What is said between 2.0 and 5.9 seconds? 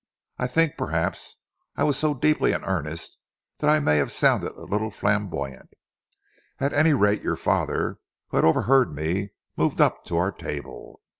deeply in earnest that I may have sounded a little flamboyant.